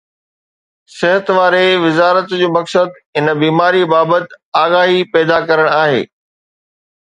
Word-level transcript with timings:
صحت 0.97 1.25
واري 1.37 1.65
وزارت 1.83 2.27
جو 2.39 2.47
مقصد 2.57 2.89
هن 3.17 3.27
بيماري 3.41 3.83
بابت 3.93 4.27
آگاهي 4.63 4.99
پيدا 5.13 5.37
ڪرڻ 5.49 5.73
آهي 5.81 6.01